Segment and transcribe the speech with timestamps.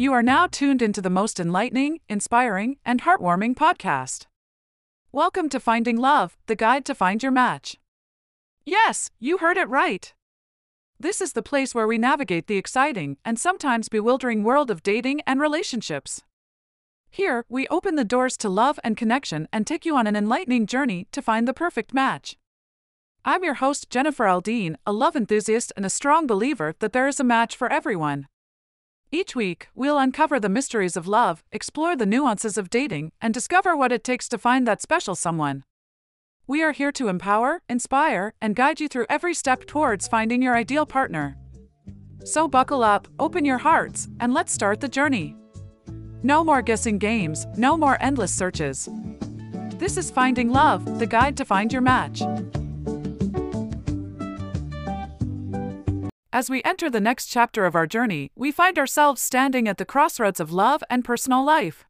[0.00, 4.24] You are now tuned into the most enlightening, inspiring, and heartwarming podcast.
[5.12, 7.76] Welcome to Finding Love, the guide to find your match.
[8.64, 10.14] Yes, you heard it right.
[10.98, 15.20] This is the place where we navigate the exciting and sometimes bewildering world of dating
[15.26, 16.22] and relationships.
[17.10, 20.64] Here, we open the doors to love and connection and take you on an enlightening
[20.64, 22.38] journey to find the perfect match.
[23.22, 27.20] I'm your host, Jennifer Aldine, a love enthusiast and a strong believer that there is
[27.20, 28.28] a match for everyone.
[29.12, 33.76] Each week, we'll uncover the mysteries of love, explore the nuances of dating, and discover
[33.76, 35.64] what it takes to find that special someone.
[36.46, 40.54] We are here to empower, inspire, and guide you through every step towards finding your
[40.54, 41.36] ideal partner.
[42.24, 45.34] So buckle up, open your hearts, and let's start the journey.
[46.22, 48.88] No more guessing games, no more endless searches.
[49.74, 52.22] This is Finding Love, the guide to find your match.
[56.32, 59.84] As we enter the next chapter of our journey, we find ourselves standing at the
[59.84, 61.84] crossroads of love and personal life.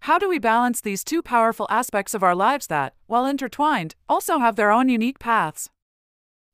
[0.00, 4.38] How do we balance these two powerful aspects of our lives that, while intertwined, also
[4.38, 5.68] have their own unique paths?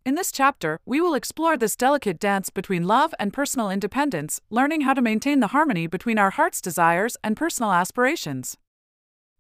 [0.05, 4.81] In this chapter, we will explore this delicate dance between love and personal independence, learning
[4.81, 8.59] how to maintain the harmony between our heart's desires and personal aspirations.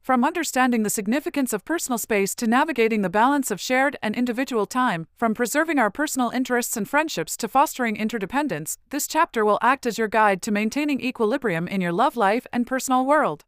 [0.06, 4.64] From understanding the significance of personal space to navigating the balance of shared and individual
[4.64, 9.84] time, from preserving our personal interests and friendships to fostering interdependence, this chapter will act
[9.84, 13.44] as your guide to maintaining equilibrium in your love life and personal world.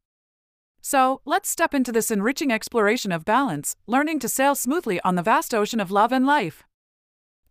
[0.80, 5.22] So, let's step into this enriching exploration of balance, learning to sail smoothly on the
[5.22, 6.64] vast ocean of love and life.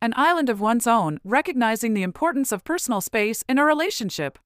[0.01, 4.37] An island of one's own, recognizing the importance of personal space in a relationship.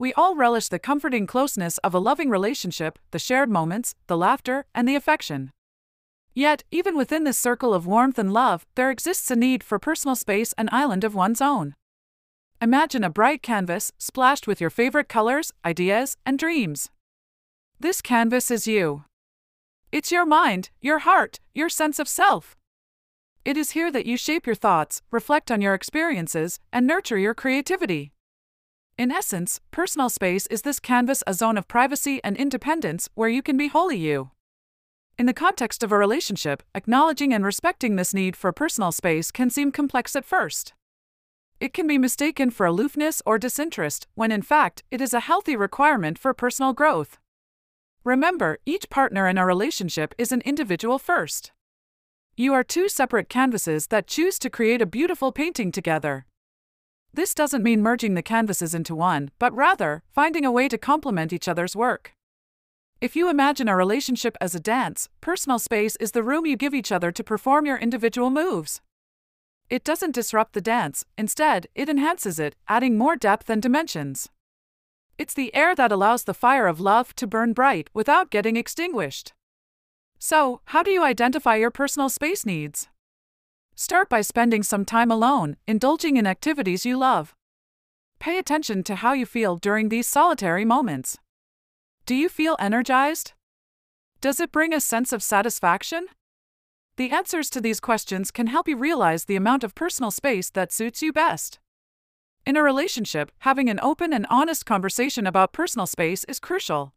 [0.00, 4.64] We all relish the comforting closeness of a loving relationship, the shared moments, the laughter,
[4.74, 5.50] and the affection.
[6.32, 10.16] Yet, even within this circle of warmth and love, there exists a need for personal
[10.16, 11.74] space, an island of one's own.
[12.62, 16.88] Imagine a bright canvas, splashed with your favorite colors, ideas, and dreams.
[17.78, 19.04] This canvas is you.
[19.92, 22.56] It's your mind, your heart, your sense of self.
[23.44, 27.34] It is here that you shape your thoughts, reflect on your experiences, and nurture your
[27.34, 28.12] creativity.
[29.00, 33.40] In essence, personal space is this canvas, a zone of privacy and independence where you
[33.40, 34.32] can be wholly you.
[35.16, 39.48] In the context of a relationship, acknowledging and respecting this need for personal space can
[39.48, 40.74] seem complex at first.
[41.60, 45.56] It can be mistaken for aloofness or disinterest, when in fact, it is a healthy
[45.56, 47.16] requirement for personal growth.
[48.04, 51.52] Remember, each partner in a relationship is an individual first.
[52.36, 56.26] You are two separate canvases that choose to create a beautiful painting together.
[57.12, 61.32] This doesn't mean merging the canvases into one, but rather, finding a way to complement
[61.32, 62.12] each other's work.
[63.00, 66.74] If you imagine a relationship as a dance, personal space is the room you give
[66.74, 68.80] each other to perform your individual moves.
[69.70, 74.28] It doesn't disrupt the dance, instead, it enhances it, adding more depth and dimensions.
[75.16, 79.32] It's the air that allows the fire of love to burn bright without getting extinguished.
[80.18, 82.88] So, how do you identify your personal space needs?
[83.80, 87.34] Start by spending some time alone, indulging in activities you love.
[88.18, 91.16] Pay attention to how you feel during these solitary moments.
[92.04, 93.32] Do you feel energized?
[94.20, 96.08] Does it bring a sense of satisfaction?
[96.98, 100.72] The answers to these questions can help you realize the amount of personal space that
[100.72, 101.58] suits you best.
[102.44, 106.92] In a relationship, having an open and honest conversation about personal space is crucial.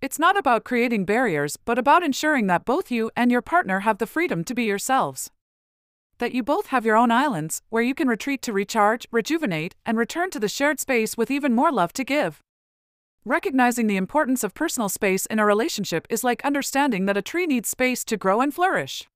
[0.00, 3.98] It's not about creating barriers, but about ensuring that both you and your partner have
[3.98, 5.30] the freedom to be yourselves
[6.22, 9.98] that you both have your own islands where you can retreat to recharge, rejuvenate, and
[9.98, 12.40] return to the shared space with even more love to give.
[13.24, 17.44] Recognizing the importance of personal space in a relationship is like understanding that a tree
[17.44, 19.08] needs space to grow and flourish.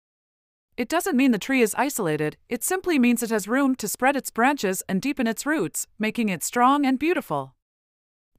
[0.77, 4.17] It doesn't mean the tree is isolated, it simply means it has room to spread
[4.17, 7.55] its branches and deepen its roots, making it strong and beautiful.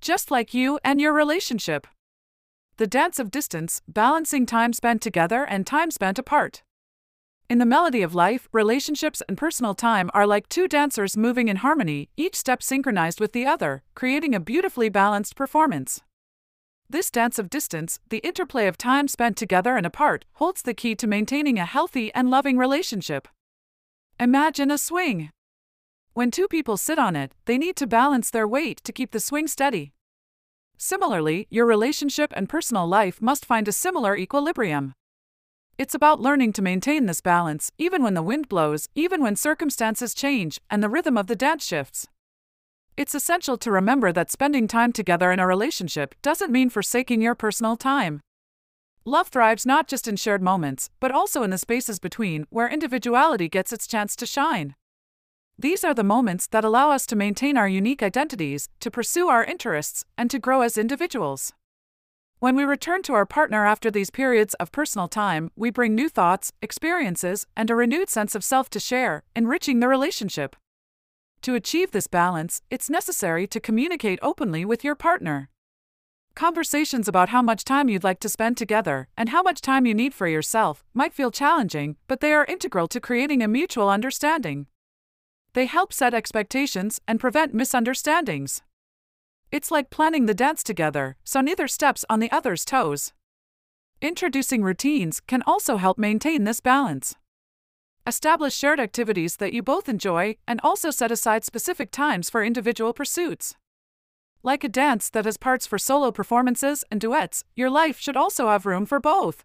[0.01, 1.87] Just like you and your relationship.
[2.75, 6.63] The dance of distance, balancing time spent together and time spent apart.
[7.49, 11.57] In the melody of life, relationships and personal time are like two dancers moving in
[11.57, 16.01] harmony, each step synchronized with the other, creating a beautifully balanced performance.
[16.89, 20.93] This dance of distance, the interplay of time spent together and apart, holds the key
[20.95, 23.29] to maintaining a healthy and loving relationship.
[24.19, 25.29] Imagine a swing.
[26.13, 29.21] When two people sit on it, they need to balance their weight to keep the
[29.21, 29.93] swing steady.
[30.77, 34.95] Similarly, your relationship and personal life must find a similar equilibrium.
[35.77, 40.15] It's about learning to maintain this balance, even when the wind blows, even when circumstances
[40.15, 42.07] change, and the rhythm of the dance shifts.
[42.97, 47.35] It's essential to remember that spending time together in a relationship doesn't mean forsaking your
[47.35, 48.21] personal time.
[49.05, 53.47] Love thrives not just in shared moments, but also in the spaces between, where individuality
[53.47, 54.73] gets its chance to shine.
[55.59, 59.43] These are the moments that allow us to maintain our unique identities, to pursue our
[59.43, 61.53] interests, and to grow as individuals.
[62.39, 66.07] When we return to our partner after these periods of personal time, we bring new
[66.07, 70.55] thoughts, experiences, and a renewed sense of self to share, enriching the relationship.
[71.41, 75.49] To achieve this balance, it's necessary to communicate openly with your partner.
[76.35, 79.95] Conversations about how much time you'd like to spend together and how much time you
[79.95, 84.67] need for yourself might feel challenging, but they are integral to creating a mutual understanding.
[85.53, 88.61] They help set expectations and prevent misunderstandings.
[89.51, 93.13] It's like planning the dance together, so neither steps on the other's toes.
[94.01, 97.15] Introducing routines can also help maintain this balance.
[98.05, 102.93] Establish shared activities that you both enjoy and also set aside specific times for individual
[102.93, 103.55] pursuits.
[104.43, 108.49] Like a dance that has parts for solo performances and duets, your life should also
[108.49, 109.43] have room for both.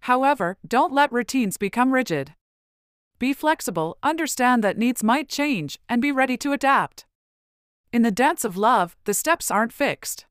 [0.00, 2.34] However, don't let routines become rigid.
[3.18, 7.06] Be flexible, understand that needs might change, and be ready to adapt.
[7.96, 10.26] In the dance of love, the steps aren't fixed.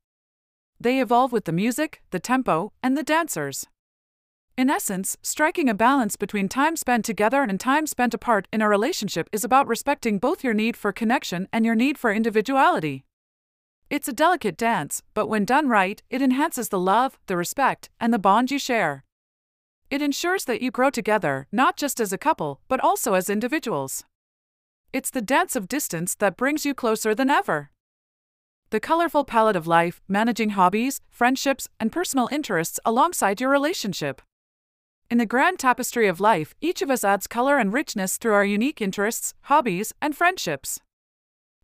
[0.80, 3.66] They evolve with the music, the tempo, and the dancers.
[4.56, 8.70] In essence, striking a balance between time spent together and time spent apart in a
[8.70, 13.04] relationship is about respecting both your need for connection and your need for individuality.
[13.90, 18.14] It's a delicate dance, but when done right, it enhances the love, the respect, and
[18.14, 19.04] the bond you share.
[19.90, 24.06] It ensures that you grow together, not just as a couple, but also as individuals.
[24.94, 27.72] It's the dance of distance that brings you closer than ever.
[28.72, 34.22] The colorful palette of life, managing hobbies, friendships, and personal interests alongside your relationship.
[35.10, 38.44] In the grand tapestry of life, each of us adds color and richness through our
[38.44, 40.80] unique interests, hobbies, and friendships.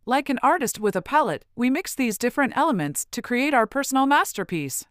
[0.06, 4.06] Like an artist with a palette, we mix these different elements to create our personal
[4.06, 4.84] masterpiece.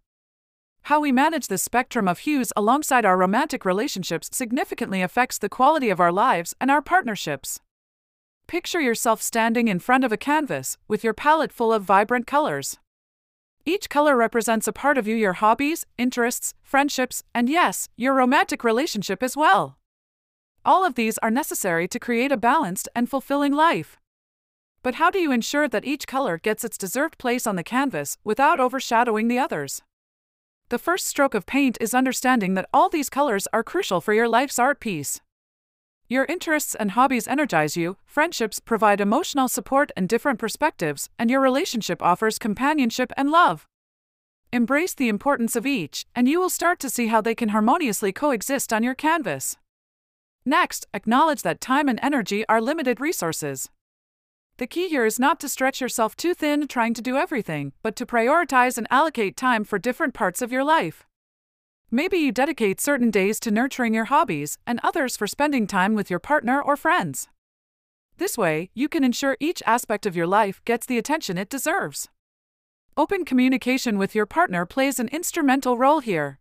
[0.83, 5.89] How we manage the spectrum of hues alongside our romantic relationships significantly affects the quality
[5.89, 7.61] of our lives and our partnerships.
[8.51, 12.79] Picture yourself standing in front of a canvas, with your palette full of vibrant colors.
[13.65, 18.65] Each color represents a part of you your hobbies, interests, friendships, and yes, your romantic
[18.65, 19.77] relationship as well.
[20.65, 23.97] All of these are necessary to create a balanced and fulfilling life.
[24.83, 28.17] But how do you ensure that each color gets its deserved place on the canvas
[28.25, 29.81] without overshadowing the others?
[30.67, 34.27] The first stroke of paint is understanding that all these colors are crucial for your
[34.27, 35.21] life's art piece.
[36.11, 41.39] Your interests and hobbies energize you, friendships provide emotional support and different perspectives, and your
[41.39, 43.65] relationship offers companionship and love.
[44.51, 48.11] Embrace the importance of each, and you will start to see how they can harmoniously
[48.11, 49.55] coexist on your canvas.
[50.43, 53.69] Next, acknowledge that time and energy are limited resources.
[54.57, 57.95] The key here is not to stretch yourself too thin trying to do everything, but
[57.95, 61.07] to prioritize and allocate time for different parts of your life.
[61.93, 66.09] Maybe you dedicate certain days to nurturing your hobbies and others for spending time with
[66.09, 67.27] your partner or friends.
[68.17, 72.07] This way, you can ensure each aspect of your life gets the attention it deserves.
[72.95, 76.39] Open communication with your partner plays an instrumental role here.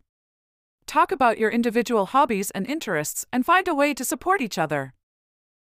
[0.87, 4.93] Talk about your individual hobbies and interests and find a way to support each other.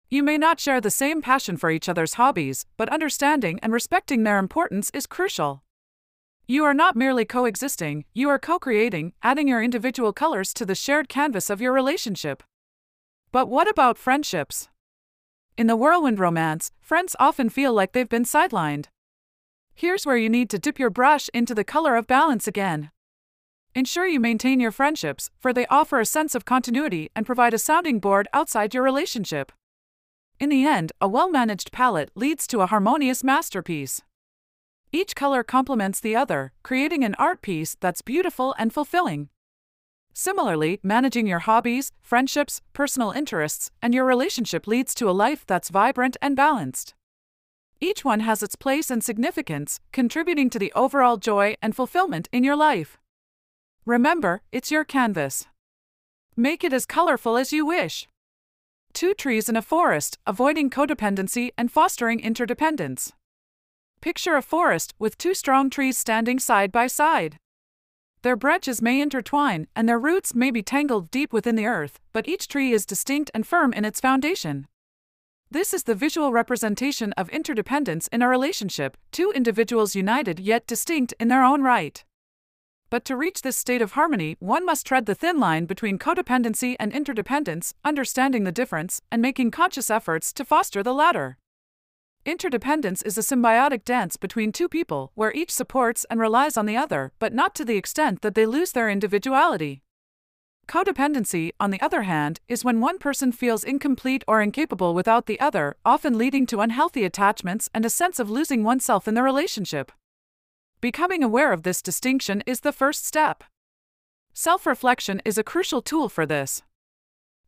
[0.09, 4.24] You may not share the same passion for each other's hobbies, but understanding and respecting
[4.24, 5.62] their importance is crucial.
[6.45, 10.75] You are not merely coexisting, you are co creating, adding your individual colors to the
[10.75, 12.44] shared canvas of your relationship.
[13.31, 14.68] But what about friendships?
[15.57, 18.88] In the whirlwind romance, friends often feel like they've been sidelined.
[19.74, 22.92] Here's where you need to dip your brush into the color of balance again.
[23.73, 27.57] Ensure you maintain your friendships, for they offer a sense of continuity and provide a
[27.57, 29.52] sounding board outside your relationship.
[30.42, 34.02] In the end, a well managed palette leads to a harmonious masterpiece.
[34.95, 39.30] Each color complements the other, creating an art piece that's beautiful and fulfilling.
[40.14, 45.69] Similarly, managing your hobbies, friendships, personal interests, and your relationship leads to a life that's
[45.69, 46.94] vibrant and balanced.
[47.81, 52.44] Each one has its place and significance, contributing to the overall joy and fulfillment in
[52.44, 53.00] your life.
[53.88, 55.47] Remember, it's your canvas.
[56.35, 58.07] Make it as colorful as you wish.
[58.94, 63.12] Two trees in a forest, avoiding codependency and fostering interdependence.
[64.04, 67.38] Picture a forest with two strong trees standing side by side.
[68.22, 72.28] Their branches may intertwine and their roots may be tangled deep within the earth, but
[72.28, 74.68] each tree is distinct and firm in its foundation.
[75.50, 81.14] This is the visual representation of interdependence in a relationship, two individuals united yet distinct
[81.18, 82.04] in their own right.
[82.90, 86.76] But to reach this state of harmony, one must tread the thin line between codependency
[86.78, 91.38] and interdependence, understanding the difference, and making conscious efforts to foster the latter.
[92.25, 96.77] Interdependence is a symbiotic dance between two people where each supports and relies on the
[96.77, 99.81] other, but not to the extent that they lose their individuality.
[100.65, 105.37] Codependency, on the other hand, is when one person feels incomplete or incapable without the
[105.42, 109.92] other, often leading to unhealthy attachments and a sense of losing oneself in the relationship.
[110.80, 113.44] Becoming aware of this distinction is the first step.
[114.33, 116.63] Self reflection is a crucial tool for this.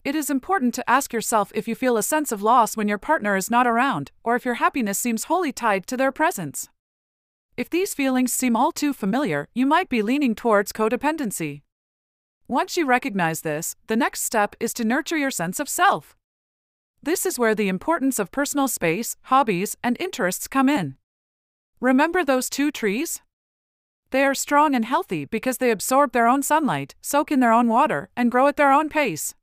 [0.06, 3.00] It is important to ask yourself if you feel a sense of loss when your
[3.00, 6.70] partner is not around, or if your happiness seems wholly tied to their presence.
[7.58, 11.64] If these feelings seem all too familiar, you might be leaning towards codependency.
[12.48, 16.16] Once you recognize this, the next step is to nurture your sense of self.
[17.02, 20.98] This is where the importance of personal space, hobbies, and interests come in.
[21.80, 23.24] Remember those two trees?
[24.12, 27.68] They are strong and healthy because they absorb their own sunlight, soak in their own
[27.68, 29.34] water, and grow at their own pace.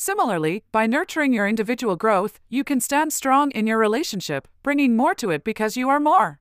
[0.00, 5.12] Similarly, by nurturing your individual growth, you can stand strong in your relationship, bringing more
[5.16, 6.38] to it because you are more.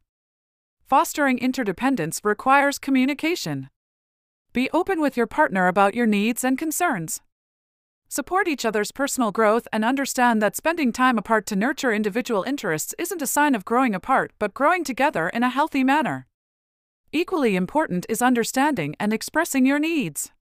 [0.85, 3.71] Fostering interdependence requires communication.
[4.53, 7.21] Be open with your partner about your needs and concerns.
[8.07, 12.93] Support each other's personal growth and understand that spending time apart to nurture individual interests
[12.99, 16.27] isn't a sign of growing apart but growing together in a healthy manner.
[17.11, 20.31] Equally important is understanding and expressing your needs.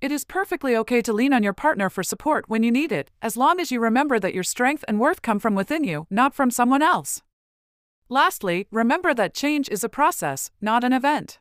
[0.00, 3.10] It is perfectly okay to lean on your partner for support when you need it,
[3.20, 6.34] as long as you remember that your strength and worth come from within you, not
[6.34, 7.22] from someone else.
[8.08, 11.40] Lastly, remember that change is a process, not an event.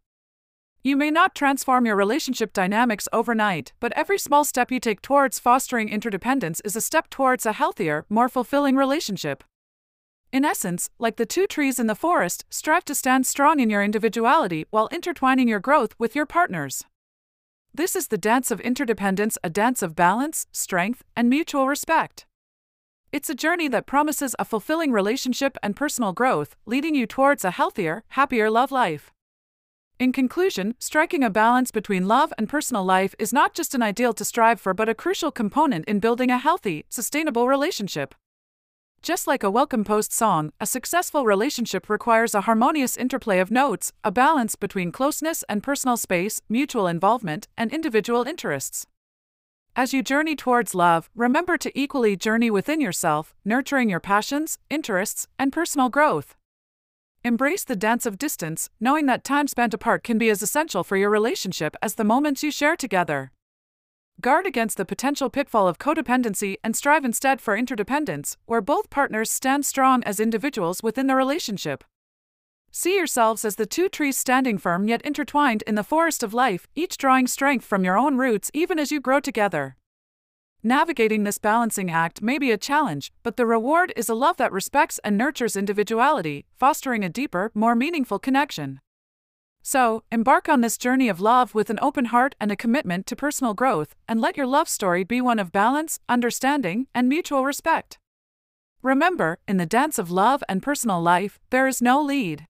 [0.84, 5.38] You may not transform your relationship dynamics overnight, but every small step you take towards
[5.38, 9.44] fostering interdependence is a step towards a healthier, more fulfilling relationship.
[10.32, 13.84] In essence, like the two trees in the forest, strive to stand strong in your
[13.84, 16.86] individuality while intertwining your growth with your partners.
[17.78, 22.26] This is the dance of interdependence, a dance of balance, strength, and mutual respect.
[23.12, 27.52] It's a journey that promises a fulfilling relationship and personal growth, leading you towards a
[27.52, 29.14] healthier, happier love life.
[30.00, 34.14] In conclusion, striking a balance between love and personal life is not just an ideal
[34.14, 38.16] to strive for but a crucial component in building a healthy, sustainable relationship.
[39.08, 43.94] Just like a welcome post song, a successful relationship requires a harmonious interplay of notes,
[44.04, 48.86] a balance between closeness and personal space, mutual involvement, and individual interests.
[49.78, 55.30] As you journey towards love, remember to equally journey within yourself, nurturing your passions, interests,
[55.40, 56.36] and personal growth.
[57.24, 60.98] Embrace the dance of distance, knowing that time spent apart can be as essential for
[60.98, 63.32] your relationship as the moments you share together.
[64.20, 69.30] Guard against the potential pitfall of codependency and strive instead for interdependence, where both partners
[69.30, 71.84] stand strong as individuals within the relationship.
[72.72, 76.66] See yourselves as the two trees standing firm yet intertwined in the forest of life,
[76.74, 79.78] each drawing strength from your own roots even as you grow together.
[80.64, 84.52] Navigating this balancing act may be a challenge, but the reward is a love that
[84.52, 88.80] respects and nurtures individuality, fostering a deeper, more meaningful connection.
[89.70, 93.18] So, embark on this journey of love with an open heart and a commitment to
[93.18, 97.98] personal growth, and let your love story be one of balance, understanding, and mutual respect.
[98.82, 102.46] Remember, in the dance of love and personal life, there is no lead.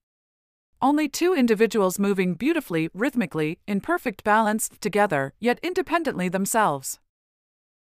[0.79, 6.99] Only two individuals moving beautifully, rhythmically, in perfect balance, together, yet independently themselves.